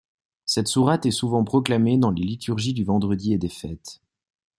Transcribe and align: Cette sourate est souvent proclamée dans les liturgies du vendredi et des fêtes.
Cette 0.45 0.67
sourate 0.67 1.05
est 1.05 1.11
souvent 1.11 1.43
proclamée 1.43 1.95
dans 1.99 2.09
les 2.09 2.23
liturgies 2.23 2.73
du 2.73 2.83
vendredi 2.83 3.33
et 3.33 3.37
des 3.37 3.49
fêtes. 3.49 4.01